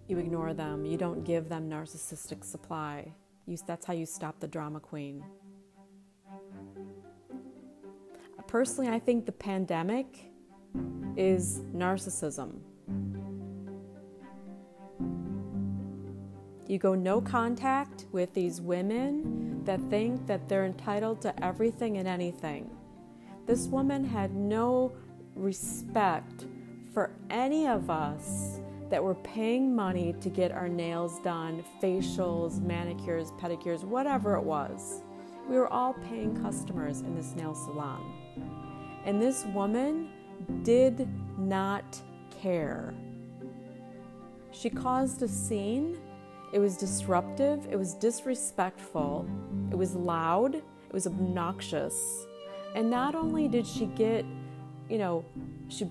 You 0.08 0.18
ignore 0.20 0.54
them. 0.54 0.86
You 0.86 0.98
don't 0.98 1.24
give 1.24 1.50
them 1.50 1.70
narcissistic 1.70 2.44
supply. 2.44 3.14
You, 3.46 3.58
that's 3.66 3.86
how 3.86 3.94
you 3.94 4.06
stop 4.06 4.40
the 4.40 4.48
drama 4.48 4.80
queen. 4.80 5.24
Personally, 8.48 8.90
I 8.90 9.00
think 9.00 9.26
the 9.26 9.34
pandemic 9.34 10.32
is 11.18 11.60
narcissism. 11.76 12.60
You 16.68 16.78
go 16.78 16.96
no 16.96 17.20
contact 17.20 18.06
with 18.12 18.34
these 18.34 18.62
women 18.62 19.64
that 19.66 19.82
think 19.90 20.28
that 20.28 20.48
they're 20.48 20.66
entitled 20.66 21.22
to 21.22 21.44
everything 21.44 21.98
and 21.98 22.08
anything. 22.08 22.77
This 23.48 23.68
woman 23.68 24.04
had 24.04 24.36
no 24.36 24.92
respect 25.34 26.46
for 26.94 27.12
any 27.30 27.66
of 27.66 27.90
us 27.90 28.60
that 28.90 29.02
were 29.02 29.16
paying 29.16 29.74
money 29.74 30.14
to 30.20 30.30
get 30.30 30.52
our 30.52 30.68
nails 30.68 31.20
done, 31.20 31.64
facials, 31.82 32.62
manicures, 32.62 33.32
pedicures, 33.40 33.84
whatever 33.84 34.36
it 34.36 34.44
was. 34.44 35.02
We 35.50 35.56
were 35.56 35.72
all 35.72 35.94
paying 35.94 36.36
customers 36.42 37.02
in 37.02 37.16
this 37.16 37.36
nail 37.36 37.56
salon. 37.56 38.14
And 39.06 39.22
this 39.22 39.46
woman 39.46 40.10
did 40.64 41.08
not 41.38 42.02
care. 42.42 42.94
She 44.52 44.70
caused 44.70 45.22
a 45.22 45.28
scene 45.28 45.98
it 46.54 46.60
was 46.60 46.78
disruptive, 46.78 47.68
it 47.70 47.76
was 47.76 47.94
disrespectful, 47.94 49.28
it 49.70 49.76
was 49.76 49.96
loud, 49.96 50.56
it 50.56 50.94
was 50.94 51.06
obnoxious. 51.06 52.26
And 52.78 52.92
not 52.92 53.16
only 53.16 53.48
did 53.48 53.66
she 53.66 53.88
get, 53.88 54.24
you 54.88 55.00
know, 55.00 55.26
she 55.68 55.90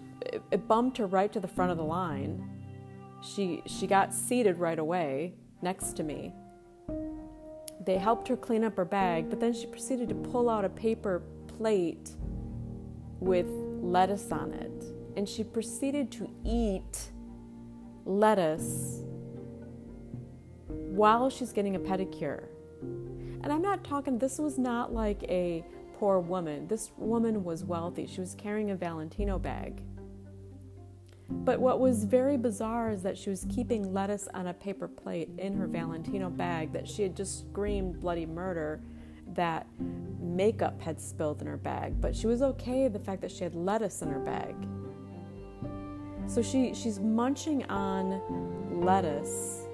it 0.52 0.68
bumped 0.68 0.98
her 0.98 1.06
right 1.06 1.32
to 1.32 1.40
the 1.40 1.48
front 1.48 1.72
of 1.72 1.78
the 1.78 1.84
line. 1.84 2.48
She 3.24 3.60
she 3.66 3.88
got 3.88 4.14
seated 4.14 4.58
right 4.58 4.78
away 4.78 5.34
next 5.62 5.96
to 5.96 6.04
me. 6.04 6.32
They 7.84 7.98
helped 7.98 8.28
her 8.28 8.36
clean 8.36 8.62
up 8.62 8.76
her 8.76 8.84
bag, 8.84 9.28
but 9.28 9.40
then 9.40 9.52
she 9.52 9.66
proceeded 9.66 10.08
to 10.10 10.14
pull 10.14 10.48
out 10.48 10.64
a 10.64 10.68
paper 10.68 11.24
plate 11.58 12.10
with 13.18 13.48
lettuce 13.82 14.30
on 14.30 14.52
it. 14.52 14.84
And 15.16 15.28
she 15.28 15.42
proceeded 15.42 16.12
to 16.12 16.30
eat 16.44 17.10
lettuce 18.04 19.02
while 20.68 21.30
she's 21.30 21.52
getting 21.52 21.74
a 21.74 21.80
pedicure. 21.80 22.44
And 22.80 23.52
I'm 23.52 23.62
not 23.62 23.82
talking, 23.82 24.18
this 24.18 24.38
was 24.38 24.56
not 24.56 24.92
like 24.92 25.24
a 25.24 25.64
poor 25.98 26.20
woman. 26.20 26.66
This 26.68 26.90
woman 26.96 27.42
was 27.42 27.64
wealthy. 27.64 28.06
She 28.06 28.20
was 28.20 28.34
carrying 28.34 28.70
a 28.70 28.76
Valentino 28.76 29.38
bag. 29.38 29.82
But 31.28 31.58
what 31.58 31.80
was 31.80 32.04
very 32.04 32.36
bizarre 32.36 32.90
is 32.90 33.02
that 33.02 33.18
she 33.18 33.30
was 33.30 33.46
keeping 33.48 33.92
lettuce 33.92 34.28
on 34.32 34.46
a 34.46 34.54
paper 34.54 34.86
plate 34.86 35.28
in 35.38 35.54
her 35.54 35.66
Valentino 35.66 36.30
bag 36.30 36.72
that 36.72 36.86
she 36.86 37.02
had 37.02 37.16
just 37.16 37.40
screamed 37.40 38.00
bloody 38.00 38.26
murder 38.26 38.80
that 39.34 39.66
makeup 40.20 40.80
had 40.80 41.00
spilled 41.00 41.40
in 41.40 41.48
her 41.48 41.56
bag. 41.56 42.00
But 42.00 42.14
she 42.14 42.26
was 42.26 42.42
okay 42.42 42.86
the 42.88 43.00
fact 43.00 43.22
that 43.22 43.32
she 43.32 43.42
had 43.42 43.54
lettuce 43.54 44.02
in 44.02 44.08
her 44.10 44.20
bag. 44.20 44.54
So 46.28 46.42
she, 46.42 46.74
she's 46.74 47.00
munching 47.00 47.64
on 47.64 48.84
lettuce 48.84 49.66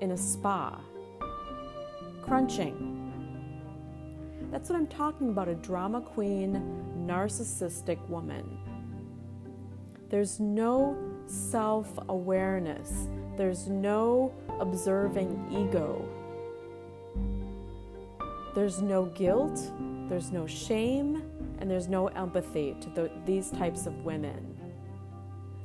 in 0.00 0.10
a 0.10 0.16
spa. 0.16 0.80
Crunching. 2.22 2.99
That's 4.50 4.68
what 4.68 4.76
I'm 4.76 4.86
talking 4.86 5.30
about 5.30 5.48
a 5.48 5.54
drama 5.54 6.00
queen, 6.00 6.62
narcissistic 7.06 7.98
woman. 8.08 8.58
There's 10.08 10.40
no 10.40 10.98
self 11.26 11.88
awareness, 12.08 13.06
there's 13.36 13.68
no 13.68 14.34
observing 14.58 15.48
ego. 15.50 16.08
There's 18.54 18.82
no 18.82 19.06
guilt, 19.06 19.70
there's 20.08 20.32
no 20.32 20.46
shame, 20.46 21.22
and 21.60 21.70
there's 21.70 21.86
no 21.86 22.08
empathy 22.08 22.74
to 22.80 22.90
the, 22.90 23.10
these 23.24 23.50
types 23.50 23.86
of 23.86 23.94
women 24.04 24.50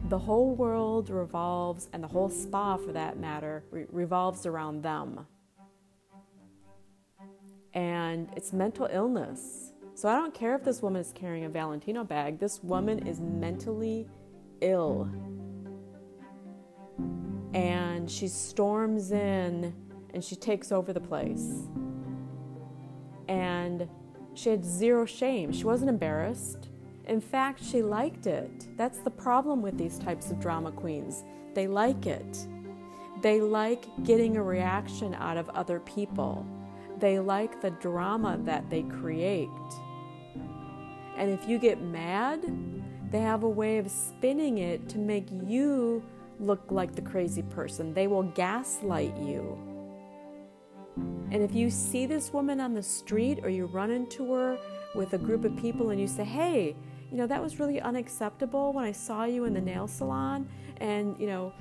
the 0.10 0.19
whole 0.19 0.54
world 0.54 1.10
revolves, 1.10 1.89
and 1.91 2.04
the 2.04 2.08
whole 2.08 2.30
spa 2.30 2.78
for 2.78 2.91
that 2.91 3.17
matter, 3.17 3.63
re- 3.71 3.86
revolves 3.91 4.45
around 4.45 4.84
them. 4.84 5.26
And 7.75 8.29
it's 8.35 8.51
mental 8.51 8.88
illness. 8.91 9.73
So 9.93 10.09
I 10.09 10.15
don't 10.15 10.33
care 10.33 10.55
if 10.55 10.63
this 10.63 10.81
woman 10.81 11.01
is 11.01 11.13
carrying 11.13 11.45
a 11.45 11.49
Valentino 11.49 12.03
bag, 12.03 12.39
this 12.39 12.63
woman 12.63 13.07
is 13.07 13.19
mentally 13.19 14.07
ill. 14.61 15.09
And 17.53 18.09
she 18.09 18.27
storms 18.27 19.11
in 19.11 19.73
and 20.13 20.23
she 20.23 20.35
takes 20.35 20.71
over 20.71 20.91
the 20.91 20.99
place. 20.99 21.67
And 23.27 23.88
she 24.33 24.49
had 24.49 24.65
zero 24.65 25.05
shame. 25.05 25.51
She 25.51 25.63
wasn't 25.63 25.89
embarrassed. 25.89 26.69
In 27.07 27.21
fact, 27.21 27.63
she 27.63 27.81
liked 27.81 28.27
it. 28.27 28.67
That's 28.77 28.99
the 28.99 29.11
problem 29.11 29.61
with 29.61 29.77
these 29.77 29.97
types 29.99 30.31
of 30.31 30.39
drama 30.39 30.71
queens. 30.71 31.23
They 31.53 31.67
like 31.67 32.05
it. 32.05 32.47
They 33.21 33.39
like 33.39 33.85
getting 34.03 34.35
a 34.35 34.43
reaction 34.43 35.13
out 35.15 35.38
of 35.38 35.49
other 35.49 35.79
people. 35.79 36.45
They 36.99 37.19
like 37.19 37.62
the 37.62 37.71
drama 37.71 38.39
that 38.43 38.69
they 38.69 38.84
create. 38.84 39.49
And 41.17 41.31
if 41.31 41.47
you 41.47 41.60
get 41.60 41.81
mad, 41.81 42.43
they 43.12 43.19
have 43.21 43.43
a 43.43 43.49
way 43.49 43.77
of 43.77 43.89
spinning 43.89 44.58
it 44.58 44.89
to 44.89 44.97
make 44.97 45.27
you 45.31 46.03
look 46.39 46.65
like 46.69 46.95
the 46.95 47.01
crazy 47.01 47.43
person. 47.43 47.93
They 47.93 48.08
will 48.08 48.23
gaslight 48.23 49.15
you. 49.17 49.58
And 51.31 51.41
if 51.41 51.53
you 51.53 51.69
see 51.69 52.05
this 52.05 52.31
woman 52.31 52.60
on 52.60 52.73
the 52.73 52.84
street 52.84 53.39
or 53.43 53.49
you 53.49 53.65
run 53.65 53.91
into 53.91 54.34
her 54.34 54.58
with 54.93 55.13
a 55.13 55.17
group 55.17 55.43
of 55.43 55.55
people 55.58 55.89
and 55.89 55.99
you 55.99 56.08
say, 56.08 56.23
hey, 56.23 56.75
you 57.12 57.17
know, 57.17 57.27
that 57.27 57.41
was 57.41 57.60
really 57.60 57.81
unacceptable 57.81 58.73
when 58.73 58.86
I 58.86 58.91
saw 58.91 59.25
you 59.25 59.45
in 59.45 59.53
the 59.53 59.62
nail 59.62 59.88
salon. 59.88 60.47
And, 60.77 61.19
you 61.19 61.27
know, 61.27 61.53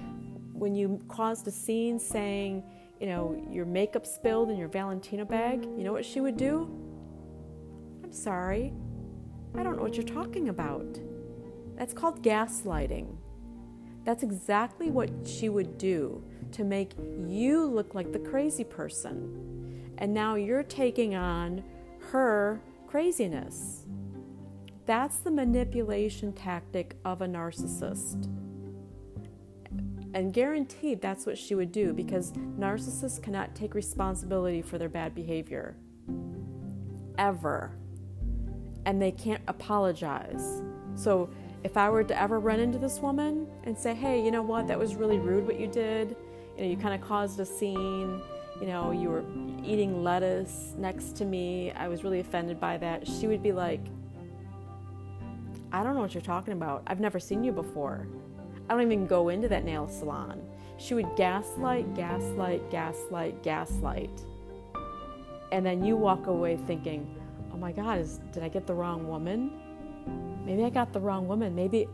when 0.52 0.74
you 0.74 1.00
caused 1.08 1.46
a 1.46 1.50
scene 1.50 1.98
saying, 1.98 2.62
you 3.04 3.10
know, 3.10 3.36
your 3.50 3.66
makeup 3.66 4.06
spilled 4.06 4.48
in 4.48 4.56
your 4.56 4.68
Valentino 4.68 5.26
bag, 5.26 5.62
you 5.76 5.84
know 5.84 5.92
what 5.92 6.06
she 6.06 6.22
would 6.22 6.38
do? 6.38 6.62
I'm 8.02 8.14
sorry. 8.14 8.72
I 9.54 9.62
don't 9.62 9.76
know 9.76 9.82
what 9.82 9.94
you're 9.94 10.04
talking 10.04 10.48
about. 10.48 10.98
That's 11.76 11.92
called 11.92 12.22
gaslighting. 12.22 13.14
That's 14.04 14.22
exactly 14.22 14.90
what 14.90 15.10
she 15.26 15.50
would 15.50 15.76
do 15.76 16.24
to 16.52 16.64
make 16.64 16.92
you 17.18 17.66
look 17.66 17.94
like 17.94 18.10
the 18.10 18.20
crazy 18.20 18.64
person. 18.64 19.92
And 19.98 20.14
now 20.14 20.36
you're 20.36 20.62
taking 20.62 21.14
on 21.14 21.62
her 22.10 22.62
craziness. 22.86 23.84
That's 24.86 25.18
the 25.18 25.30
manipulation 25.30 26.32
tactic 26.32 26.96
of 27.04 27.20
a 27.20 27.26
narcissist. 27.26 28.30
And 30.14 30.32
guaranteed 30.32 31.02
that's 31.02 31.26
what 31.26 31.36
she 31.36 31.56
would 31.56 31.72
do 31.72 31.92
because 31.92 32.32
narcissists 32.32 33.20
cannot 33.20 33.54
take 33.56 33.74
responsibility 33.74 34.62
for 34.62 34.78
their 34.78 34.88
bad 34.88 35.12
behavior. 35.12 35.76
Ever. 37.18 37.76
And 38.86 39.02
they 39.02 39.10
can't 39.10 39.42
apologize. 39.48 40.62
So 40.94 41.30
if 41.64 41.76
I 41.76 41.90
were 41.90 42.04
to 42.04 42.20
ever 42.20 42.38
run 42.38 42.60
into 42.60 42.78
this 42.78 43.00
woman 43.00 43.48
and 43.64 43.76
say, 43.76 43.92
hey, 43.92 44.22
you 44.24 44.30
know 44.30 44.42
what, 44.42 44.68
that 44.68 44.78
was 44.78 44.94
really 44.94 45.18
rude 45.18 45.46
what 45.46 45.58
you 45.58 45.66
did, 45.66 46.14
you 46.56 46.62
know, 46.62 46.70
you 46.70 46.76
kind 46.76 46.94
of 46.94 47.00
caused 47.06 47.40
a 47.40 47.46
scene, 47.46 48.22
you 48.60 48.66
know, 48.68 48.92
you 48.92 49.08
were 49.08 49.24
eating 49.64 50.04
lettuce 50.04 50.74
next 50.78 51.16
to 51.16 51.24
me, 51.24 51.72
I 51.72 51.88
was 51.88 52.04
really 52.04 52.20
offended 52.20 52.60
by 52.60 52.76
that, 52.78 53.08
she 53.08 53.26
would 53.26 53.42
be 53.42 53.52
like, 53.52 53.80
I 55.72 55.82
don't 55.82 55.94
know 55.94 56.02
what 56.02 56.14
you're 56.14 56.20
talking 56.20 56.52
about. 56.52 56.84
I've 56.86 57.00
never 57.00 57.18
seen 57.18 57.42
you 57.42 57.50
before. 57.50 58.06
I 58.68 58.72
don't 58.72 58.82
even 58.82 59.06
go 59.06 59.28
into 59.28 59.48
that 59.48 59.64
nail 59.64 59.88
salon. 59.88 60.42
She 60.78 60.94
would 60.94 61.16
gaslight, 61.16 61.94
gaslight, 61.94 62.70
gaslight, 62.70 63.42
gaslight. 63.42 64.10
And 65.52 65.64
then 65.64 65.84
you 65.84 65.96
walk 65.96 66.26
away 66.26 66.56
thinking, 66.66 67.14
oh 67.52 67.56
my 67.56 67.72
God, 67.72 67.98
is, 67.98 68.20
did 68.32 68.42
I 68.42 68.48
get 68.48 68.66
the 68.66 68.74
wrong 68.74 69.06
woman? 69.06 69.50
Maybe 70.44 70.64
I 70.64 70.70
got 70.70 70.92
the 70.92 71.00
wrong 71.00 71.28
woman. 71.28 71.54
Maybe, 71.54 71.86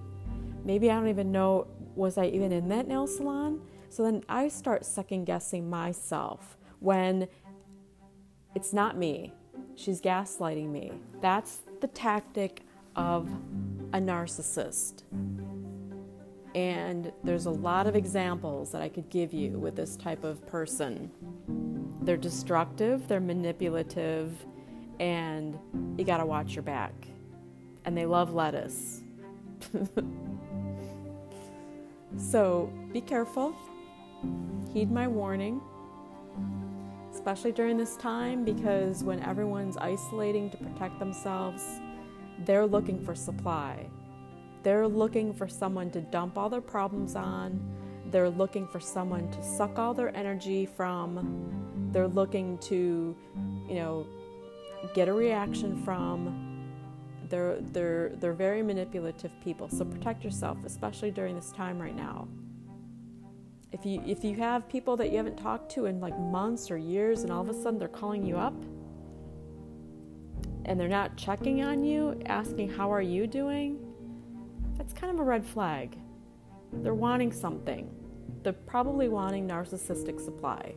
maybe 0.65 0.91
I 0.91 0.95
don't 0.95 1.09
even 1.09 1.31
know, 1.31 1.67
was 1.95 2.17
I 2.17 2.27
even 2.27 2.53
in 2.53 2.69
that 2.69 2.89
nail 2.89 3.07
salon? 3.07 3.61
So 3.91 4.03
then 4.05 4.23
I 4.29 4.49
start 4.49 4.87
second 4.87 5.25
guessing 5.25 5.69
myself 5.69 6.57
when 6.79 7.29
it's 8.55 8.73
not 8.73 8.97
me. 8.97 9.35
She's 9.75 10.01
gaslighting 10.01 10.71
me. 10.71 10.93
That's 11.21 11.61
the 11.81 11.89
tactic 11.89 12.63
of 12.97 13.29
a 13.93 13.99
narcissist. 13.99 15.03
And 16.55 17.13
there's 17.23 17.47
a 17.47 17.51
lot 17.51 17.87
of 17.87 17.95
examples 17.95 18.73
that 18.73 18.83
I 18.83 18.89
could 18.89 19.09
give 19.09 19.33
you 19.33 19.53
with 19.53 19.77
this 19.77 19.97
type 19.97 20.25
of 20.25 20.45
person. 20.47 21.11
They're 22.03 22.17
destructive, 22.17 23.07
they're 23.07 23.21
manipulative, 23.21 24.35
and 24.99 25.59
you 25.97 26.05
gotta 26.05 26.27
watch 26.27 26.55
your 26.55 26.63
back. 26.63 26.93
And 27.85 27.97
they 27.97 28.07
love 28.07 28.35
lettuce. 28.35 29.03
so 32.17 32.73
be 32.93 33.01
careful, 33.01 33.55
heed 34.73 34.91
my 34.91 35.07
warning, 35.07 35.61
especially 37.13 37.53
during 37.53 37.77
this 37.77 37.97
time 37.97 38.45
because 38.45 39.05
when 39.05 39.23
everyone's 39.23 39.77
isolating 39.77 40.51
to 40.51 40.57
protect 40.57 40.99
themselves, 40.99 41.81
they're 42.45 42.67
looking 42.67 43.05
for 43.05 43.15
supply. 43.15 43.87
They're 44.63 44.89
looking 44.89 45.33
for 45.33 45.49
someone 45.49 45.91
to 45.93 46.01
dump 46.01 46.37
all 46.37 46.51
their 46.51 46.61
problems 46.61 47.17
on. 47.17 47.61
They're 48.11 48.29
looking 48.29 48.67
for 48.67 48.81
someone 48.81 49.31
to 49.31 49.43
suck 49.43 49.79
all 49.79 49.95
their 49.95 50.15
energy 50.17 50.67
from. 50.67 51.89
They're 51.93 52.09
looking 52.09 52.59
to, 52.59 53.17
you 53.69 53.75
know, 53.75 54.07
get 54.95 55.09
a 55.09 55.13
reaction 55.13 55.83
from. 55.83 56.69
They're, 57.29 57.59
they're, 57.61 58.11
they're 58.17 58.33
very 58.33 58.63
manipulative 58.63 59.33
people. 59.43 59.69
So 59.69 59.85
protect 59.85 60.25
yourself, 60.25 60.59
especially 60.65 61.11
during 61.11 61.37
this 61.37 61.53
time 61.53 61.81
right 61.81 61.95
now. 61.95 62.29
If 63.73 63.87
you, 63.87 64.03
if 64.05 64.25
you 64.25 64.35
have 64.37 64.69
people 64.69 64.97
that 64.97 65.11
you 65.11 65.17
haven't 65.17 65.37
talked 65.37 65.71
to 65.73 65.87
in 65.87 66.01
like 66.01 66.19
months 66.19 66.73
or 66.73 66.77
years 66.77 67.23
and 67.23 67.31
all 67.31 67.41
of 67.41 67.49
a 67.49 67.55
sudden 67.55 67.79
they're 67.79 67.87
calling 67.87 68.27
you 68.27 68.37
up 68.37 68.55
and 70.65 70.79
they're 70.79 70.89
not 70.89 71.17
checking 71.17 71.63
on 71.63 71.85
you, 71.85 72.21
asking, 72.27 72.71
How 72.71 72.93
are 72.93 73.01
you 73.01 73.29
doing? 73.29 73.90
That's 74.81 74.95
kind 74.95 75.13
of 75.13 75.21
a 75.21 75.23
red 75.23 75.45
flag. 75.45 75.95
They're 76.73 76.95
wanting 76.95 77.33
something. 77.33 77.91
They're 78.43 78.55
probably 78.55 79.11
wanting 79.11 79.47
narcissistic 79.47 80.19
supply. 80.19 80.75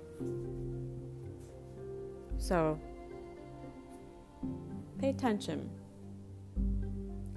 So, 2.38 2.78
pay 5.00 5.08
attention. 5.08 5.70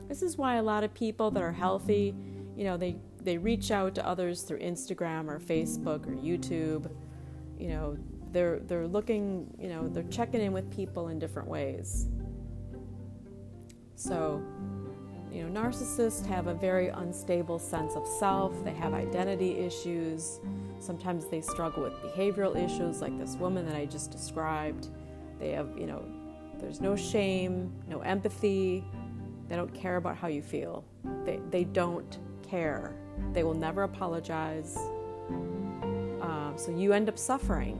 This 0.08 0.22
is 0.22 0.36
why 0.36 0.56
a 0.56 0.62
lot 0.62 0.82
of 0.82 0.92
people 0.92 1.30
that 1.30 1.40
are 1.40 1.52
healthy, 1.52 2.16
you 2.56 2.64
know, 2.64 2.76
they, 2.76 2.96
they 3.22 3.38
reach 3.38 3.70
out 3.70 3.94
to 3.94 4.04
others 4.04 4.42
through 4.42 4.58
Instagram 4.58 5.28
or 5.28 5.38
Facebook 5.38 6.04
or 6.08 6.16
YouTube. 6.16 6.90
You 7.60 7.68
know, 7.68 7.96
they're 8.32 8.58
they're 8.58 8.88
looking, 8.88 9.54
you 9.56 9.68
know, 9.68 9.86
they're 9.86 10.02
checking 10.10 10.40
in 10.40 10.52
with 10.52 10.68
people 10.74 11.10
in 11.10 11.20
different 11.20 11.46
ways. 11.46 12.08
So, 13.94 14.42
you 15.30 15.44
know, 15.44 15.60
narcissists 15.60 16.24
have 16.26 16.46
a 16.46 16.54
very 16.54 16.88
unstable 16.88 17.58
sense 17.58 17.94
of 17.94 18.06
self. 18.06 18.52
They 18.64 18.72
have 18.74 18.94
identity 18.94 19.58
issues. 19.58 20.40
Sometimes 20.78 21.26
they 21.26 21.40
struggle 21.40 21.82
with 21.82 21.94
behavioral 21.94 22.56
issues, 22.56 23.00
like 23.00 23.18
this 23.18 23.36
woman 23.36 23.66
that 23.66 23.76
I 23.76 23.86
just 23.86 24.10
described. 24.10 24.88
They 25.38 25.50
have, 25.50 25.76
you 25.76 25.86
know, 25.86 26.04
there's 26.58 26.80
no 26.80 26.96
shame, 26.96 27.72
no 27.88 28.00
empathy. 28.00 28.84
They 29.48 29.56
don't 29.56 29.72
care 29.74 29.96
about 29.96 30.16
how 30.16 30.28
you 30.28 30.42
feel. 30.42 30.84
They, 31.24 31.40
they 31.50 31.64
don't 31.64 32.18
care. 32.48 32.94
They 33.32 33.42
will 33.42 33.54
never 33.54 33.82
apologize. 33.82 34.76
Um, 35.28 36.54
so 36.56 36.74
you 36.76 36.92
end 36.92 37.08
up 37.08 37.18
suffering. 37.18 37.78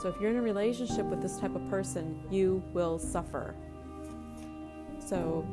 So 0.00 0.08
if 0.08 0.20
you're 0.20 0.30
in 0.30 0.36
a 0.36 0.42
relationship 0.42 1.06
with 1.06 1.20
this 1.22 1.38
type 1.38 1.54
of 1.54 1.68
person, 1.68 2.22
you 2.30 2.62
will 2.72 2.98
suffer. 2.98 3.54
So 4.98 5.46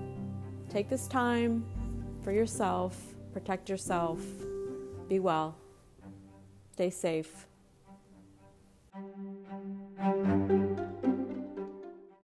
take 0.69 0.87
this 0.87 1.07
time 1.07 1.65
for 2.23 2.31
yourself, 2.31 2.95
protect 3.33 3.69
yourself, 3.69 4.19
be 5.07 5.19
well, 5.19 5.57
stay 6.73 6.89
safe. 6.91 7.47